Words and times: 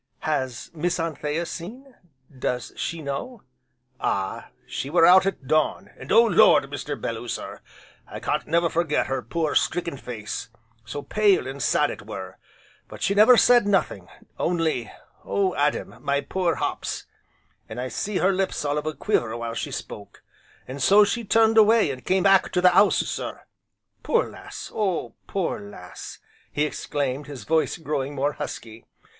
"Has 0.21 0.71
Miss 0.73 0.99
Anthea 0.99 1.45
seen, 1.45 1.93
does 2.35 2.73
she 2.75 3.03
know?" 3.03 3.43
"Ah! 3.99 4.49
she 4.65 4.89
were 4.89 5.05
out 5.05 5.27
at 5.27 5.47
dawn, 5.47 5.91
and 5.95 6.11
Oh 6.11 6.23
Lord, 6.23 6.63
Mr. 6.71 6.99
Belloo 6.99 7.27
sir! 7.27 7.61
I 8.07 8.19
can't 8.19 8.47
never 8.47 8.67
forget 8.67 9.05
her 9.05 9.21
poor, 9.21 9.53
stricken 9.53 9.97
face, 9.97 10.49
so 10.85 11.03
pale 11.03 11.45
and 11.45 11.61
sad 11.61 11.91
it 11.91 12.07
were. 12.07 12.39
But 12.87 13.03
she 13.03 13.13
never 13.13 13.37
said 13.37 13.67
nothing, 13.67 14.07
only: 14.39 14.91
'Oh, 15.23 15.53
Adam! 15.53 16.03
my 16.03 16.21
poor 16.21 16.55
hops!' 16.55 17.05
An' 17.69 17.77
I 17.77 17.87
see 17.89 18.17
her 18.17 18.33
lips 18.33 18.65
all 18.65 18.79
of 18.79 18.87
a 18.87 18.95
quiver 18.95 19.37
while 19.37 19.53
she 19.53 19.69
spoke. 19.69 20.23
An' 20.67 20.79
so 20.79 21.03
she 21.03 21.23
turned 21.23 21.59
away, 21.59 21.91
an' 21.91 22.01
came 22.01 22.23
back 22.23 22.51
to 22.53 22.61
the 22.61 22.75
'ouse, 22.75 23.07
sir. 23.07 23.41
Poor 24.01 24.27
lass! 24.31 24.71
Oh 24.73 25.13
poor 25.27 25.59
lass!" 25.59 26.17
he 26.51 26.65
exclaimed, 26.65 27.27
his 27.27 27.43
voice 27.43 27.77
growing 27.77 28.15
more 28.15 28.33
husky. 28.33 28.83